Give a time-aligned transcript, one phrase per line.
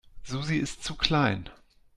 [0.23, 1.47] Susi ist zu klein.